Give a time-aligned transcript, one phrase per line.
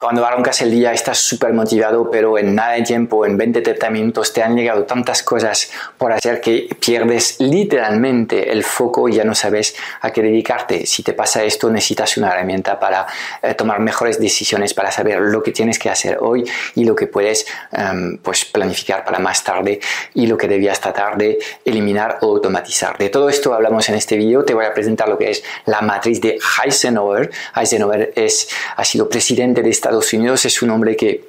[0.00, 4.32] Cuando arrancas el día estás súper motivado, pero en nada de tiempo, en 20-30 minutos,
[4.32, 9.34] te han llegado tantas cosas por hacer que pierdes literalmente el foco y ya no
[9.34, 10.86] sabes a qué dedicarte.
[10.86, 13.08] Si te pasa esto, necesitas una herramienta para
[13.42, 17.08] eh, tomar mejores decisiones, para saber lo que tienes que hacer hoy y lo que
[17.08, 19.80] puedes em, pues planificar para más tarde
[20.14, 22.96] y lo que debías tratar de eliminar o automatizar.
[22.98, 24.44] De todo esto hablamos en este vídeo.
[24.44, 27.32] Te voy a presentar lo que es la matriz de Eisenhower.
[27.56, 31.24] Eisenhower es, ha sido presidente de esta Estados Unidos es un hombre que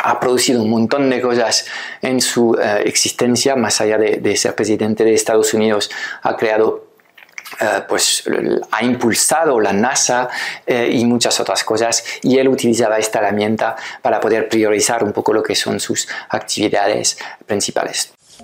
[0.00, 1.64] ha producido un montón de cosas
[2.02, 5.90] en su eh, existencia, más allá de, ser presidente de Estados Unidos,
[6.22, 6.88] ha creado
[7.58, 8.24] eh, pues
[8.70, 10.28] ha impulsado la NASA
[10.66, 15.32] eh, y muchas otras cosas y él utilizaba esta herramienta para poder priorizar un poco
[15.32, 18.15] lo que son sus actividades principales.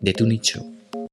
[0.00, 0.64] de tu nicho.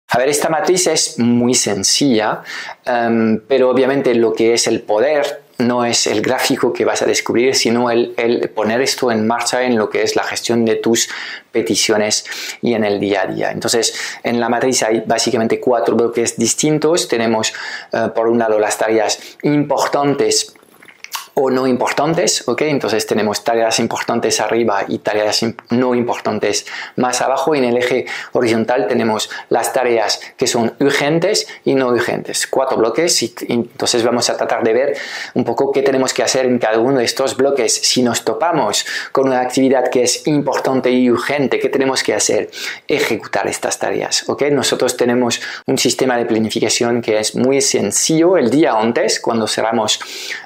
[0.10, 2.44] A ver, esta matriz es muy sencilla,
[2.86, 7.06] em, pero obviamente lo que es el poder no es el gráfico que vas a
[7.06, 8.14] descubrir, sino el,
[8.54, 11.10] poner esto en marcha en lo que es la gestión de tus
[11.52, 12.26] peticiones
[12.62, 13.52] y en el día a día.
[13.52, 17.08] Entonces, en la matriz hay básicamente cuatro bloques distintos.
[17.08, 17.54] Tenemos,
[17.92, 20.54] eh, por un lado, las tareas importantes
[21.36, 22.62] o no importantes, ¿ok?
[22.64, 27.56] Entonces tenemos tareas importantes arriba y tareas no importantes más abajo.
[27.56, 32.46] Y en el eje horizontal tenemos las tareas que son urgentes y no urgentes.
[32.48, 34.98] Cuatro bloques y, entonces vamos a tratar de ver
[35.34, 37.74] un poco qué tenemos que hacer en cada uno de estos bloques.
[37.74, 42.52] Si nos topamos con una actividad que es importante y urgente, ¿qué tenemos que hacer?
[42.88, 44.44] Ejecutar estas tareas, ¿ok?
[44.52, 50.00] Nosotros tenemos un sistema de planificación que es muy sencillo el día antes, cuando cerramos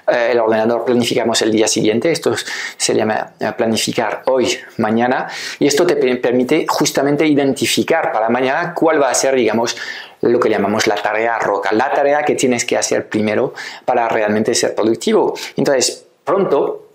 [0.07, 2.11] eh, el ordenador planificamos el día siguiente.
[2.11, 2.33] Esto
[2.77, 5.27] se llama planificar hoy, mañana.
[5.59, 9.75] Y esto te permite justamente identificar para mañana cuál va a ser, digamos,
[10.21, 13.53] lo que llamamos la tarea roca, la tarea que tienes que hacer primero
[13.85, 15.35] para realmente ser productivo.
[15.55, 16.86] Entonces, pronto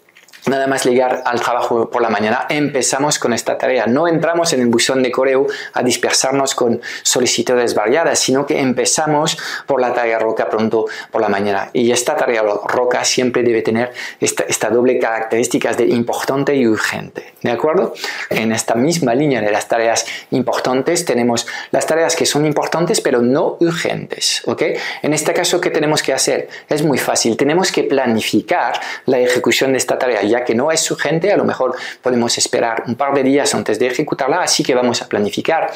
[0.47, 3.86] Nada más llegar al trabajo por la mañana, empezamos con esta tarea.
[3.86, 9.38] No entramos en el buzón de correo a dispersarnos con solicitudes variadas, sino que empezamos
[9.66, 11.70] por la tarea roca pronto por la mañana.
[11.72, 17.34] Y esta tarea roca siempre debe tener esta, doble características de importante y urgente.
[17.41, 17.94] ¿De acuerdo?
[18.28, 23.22] En esta misma línea de las tareas importantes tenemos las tareas que son importantes pero
[23.22, 24.42] no urgentes.
[24.47, 24.62] ¿Ok?
[25.02, 26.48] En este caso, ¿qué tenemos que hacer?
[26.69, 27.36] Es muy fácil.
[27.36, 31.44] Tenemos que planificar la ejecución de esta tarea ya que no es urgente, a lo
[31.44, 35.70] mejor podemos esperar un par de días antes de ejecutarla, así que vamos a planificar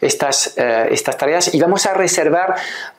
[0.00, 2.54] estas, eh, estas tareas y vamos a reservar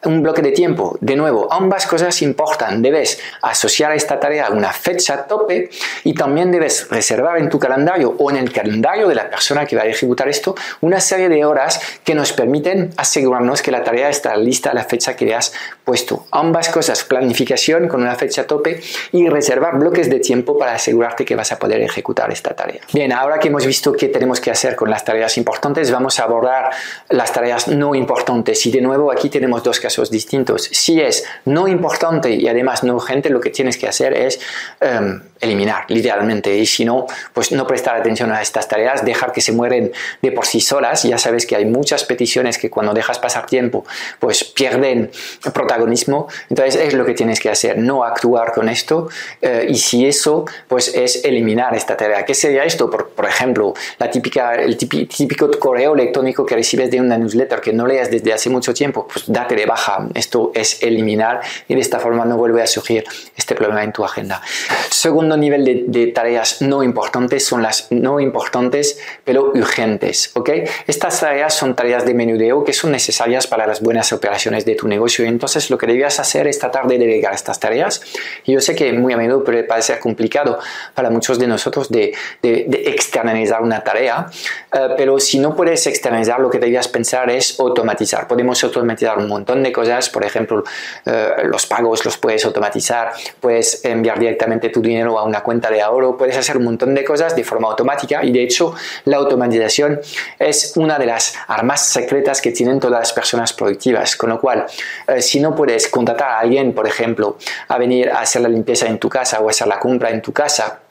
[0.05, 0.97] un bloque de tiempo.
[1.01, 2.81] De nuevo, ambas cosas importan.
[2.81, 5.69] Debes asociar esta tarea a una fecha tope
[6.03, 9.75] y también debes reservar en tu calendario o en el calendario de la persona que
[9.75, 14.09] va a ejecutar esto una serie de horas que nos permiten asegurarnos que la tarea
[14.09, 15.53] está lista a la fecha que le has
[15.85, 16.25] puesto.
[16.31, 18.81] Ambas cosas, planificación con una fecha tope
[19.11, 22.81] y reservar bloques de tiempo para asegurar que vas a poder ejecutar esta tarea.
[22.93, 26.23] Bien, ahora que hemos visto qué tenemos que hacer con las tareas importantes, vamos a
[26.23, 26.71] abordar
[27.09, 28.65] las tareas no importantes.
[28.65, 30.69] Y de nuevo aquí tenemos dos casos distintos.
[30.71, 34.39] Si es no importante y además no urgente, lo que tienes que hacer es
[34.81, 36.55] em, eliminar, literalmente.
[36.55, 40.31] Y si no, pues no prestar atención a estas tareas, dejar que se mueren de
[40.31, 41.03] por sí solas.
[41.03, 43.85] Ya sabes que hay muchas peticiones que cuando dejas pasar tiempo,
[44.19, 45.11] pues pierden
[45.53, 46.27] protagonismo.
[46.49, 49.09] Entonces es lo que tienes que hacer, no actuar con esto.
[49.41, 52.25] Eh, y si eso, pues es eliminar esta tarea.
[52.25, 52.89] ¿Qué sería esto?
[52.89, 57.73] Por, por ejemplo, la típica, el típico correo electrónico que recibes de una newsletter que
[57.73, 60.07] no leas desde hace mucho tiempo, pues date de baja.
[60.13, 63.03] Esto es eliminar y de esta forma no vuelve a surgir
[63.35, 64.41] este problema en tu agenda.
[64.89, 70.31] Segundo nivel de, tareas no importantes son las no importantes pero urgentes.
[70.35, 70.49] ¿ok?
[70.87, 74.87] Estas tareas son tareas de menudeo que son necesarias para las buenas operaciones de tu
[74.87, 75.25] negocio.
[75.25, 78.01] Entonces lo que debías hacer es tratar de delegar estas tareas.
[78.45, 80.59] Y yo sé que muy a menudo puede parecer complicado
[80.93, 84.27] para muchos de nosotros de, de, externalizar una tarea,
[84.73, 88.27] eh, pero si no puedes externalizar, lo que debías pensar es automatizar.
[88.27, 90.63] Podemos automatizar un montón de cosas, por ejemplo,
[91.05, 95.81] eh, los pagos los puedes automatizar, puedes enviar directamente tu dinero a una cuenta de
[95.81, 98.75] ahorro, puedes hacer un montón de cosas de forma automática y de hecho
[99.05, 99.99] la automatización
[100.39, 104.65] es una de las armas secretas que tienen todas las personas productivas, con lo cual
[105.07, 107.37] eh, si no puedes contratar a alguien, por ejemplo,
[107.67, 110.31] a venir a hacer la limpieza en tu casa o hacer la compra en tu
[110.31, 110.82] casa,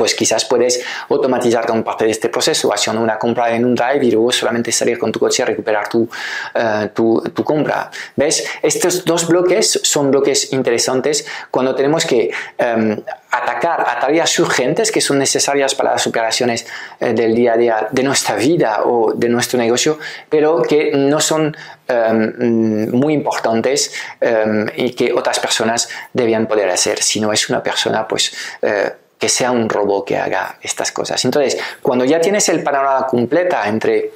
[0.00, 4.06] pues quizás puedes automatizar gran parte de este proceso haciendo una compra en un drive
[4.06, 6.08] y luego solamente salir con tu coche a recuperar tu,
[6.54, 7.90] eh, tu, compra.
[8.16, 8.46] ¿Ves?
[8.62, 12.98] Estos dos bloques son bloques interesantes cuando tenemos que em,
[13.30, 16.66] atacar a tareas urgentes que son necesarias para las operaciones
[16.98, 19.98] eh, del día a día de nuestra vida o de nuestro negocio,
[20.30, 21.54] pero que no son
[21.86, 27.02] em, muy importantes em, y que otras personas debían poder hacer.
[27.02, 28.32] Si no es una persona, pues...
[28.62, 31.22] Eh, que sea un robot que haga estas cosas.
[31.26, 34.10] Entonces, cuando ya tienes el panorama completa entre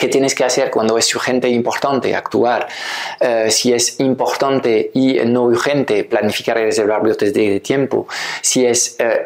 [0.00, 2.66] qué tienes que hacer cuando es urgente e importante, actuar.
[3.20, 8.08] Eh, si es importante y no urgente, planificar y reservar bloques de tiempo.
[8.40, 9.24] Si es eh,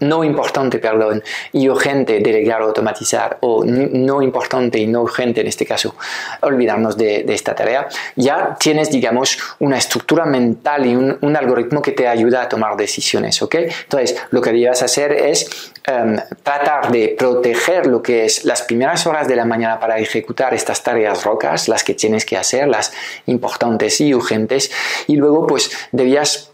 [0.00, 3.38] no importante perdón, y urgente, delegar o automatizar.
[3.40, 5.94] O no importante y no urgente, en este caso,
[6.42, 7.88] olvidarnos de, esta tarea.
[8.16, 12.76] Ya tienes, digamos, una estructura mental y un, un, algoritmo que te ayuda a tomar
[12.76, 13.40] decisiones.
[13.40, 13.54] ¿ok?
[13.54, 19.06] Entonces, lo que debes hacer es Em, tratar de proteger lo que es las primeras
[19.06, 22.92] horas de la mañana para ejecutar estas tareas rocas, las que tienes que hacer, las
[23.26, 24.70] importantes y urgentes,
[25.06, 26.50] y luego pues debías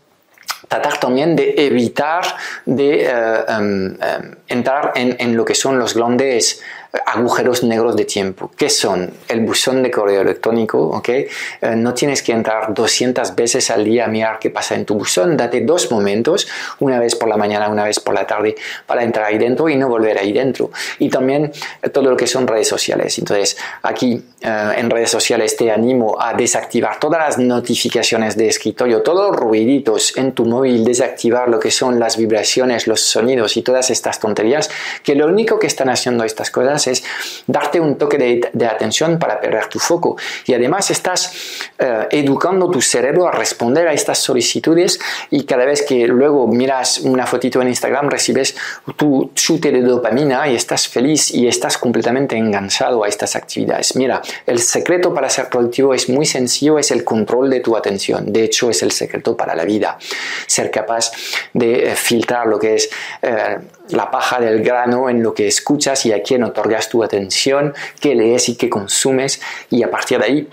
[0.69, 2.25] tratar también de evitar
[2.65, 6.62] de eh, em, em, entrar en, en, lo que son los grandes
[7.06, 8.50] agujeros negros de tiempo.
[8.56, 9.12] ¿Qué son?
[9.29, 11.08] El buzón de correo electrónico, ¿ok?
[11.08, 11.29] Eh,
[11.76, 15.37] no tienes que entrar 200 veces al día a mirar qué pasa en tu buzón.
[15.37, 16.46] Date dos momentos,
[16.81, 18.55] una vez por la mañana, una vez por la tarde,
[18.87, 20.70] para entrar ahí dentro y no volver ahí dentro.
[20.99, 21.52] Y también
[21.82, 23.19] eh, todo lo que son redes sociales.
[23.19, 29.02] Entonces, aquí eh, en redes sociales te animo a desactivar todas las notificaciones de escritorio,
[29.02, 33.62] todos los ruiditos en tu móvil, desactivar lo que son las vibraciones, los sonidos y
[33.62, 34.70] todas estas tonterías,
[35.02, 37.04] que lo único que están haciendo estas cosas es
[37.46, 40.16] darte un toque de, atención para perder tu foco.
[40.46, 41.32] Y además estás
[41.78, 44.98] eh, educando tu cerebro a responder a estas solicitudes
[45.31, 48.56] y cada vez que luego miras una fotito en Instagram recibes
[48.96, 53.96] tu chute de dopamina y estás feliz y estás completamente enganchado a estas actividades.
[53.96, 58.32] Mira, el secreto para ser productivo es muy sencillo, es el control de tu atención.
[58.32, 59.98] De hecho, es el secreto para la vida.
[60.46, 61.12] Ser capaz
[61.52, 62.90] de eh, filtrar lo que es...
[63.22, 63.58] Eh,
[63.90, 66.42] la paja del grano en lo que escuchas y a quién
[66.88, 69.41] tu atención, qué lees y qué consumes
[69.71, 70.49] y a partir de ahí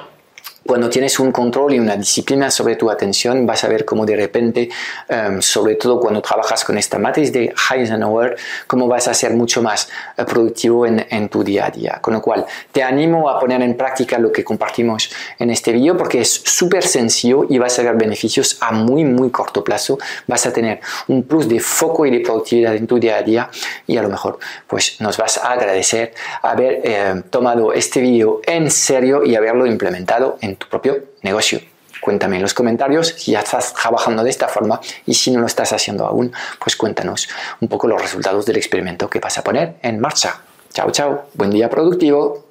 [0.66, 4.16] cuando tienes un control y una disciplina sobre tu atención, vas a ver cómo de
[4.16, 4.70] repente,
[5.10, 8.38] em, sobre todo cuando trabajas con esta matriz de Eisenhower,
[8.68, 12.00] cómo vas a ser mucho más eh, productivo en, en, tu día a día.
[12.00, 15.10] Con lo cual, te animo a poner en práctica lo que compartimos
[15.40, 19.32] en este vídeo porque es súper sencillo y vas a ver beneficios a muy, muy
[19.32, 19.98] corto plazo.
[20.28, 23.50] Vas a tener un plus de foco y de productividad en tu día a día
[23.88, 24.38] y a lo mejor
[24.68, 26.14] pues nos vas a agradecer
[26.44, 31.60] haber eh, tomado este vídeo en serio y haberlo implementado en tu propio negocio.
[32.02, 35.46] Cuéntame en los comentarios si ya estás trabajando de esta forma y si no lo
[35.46, 39.76] estás haciendo aún, pues cuéntanos un poco los resultados del experimento que vas a poner
[39.82, 40.42] en marcha.
[40.74, 41.26] Chao, chao.
[41.34, 42.51] Buen día productivo.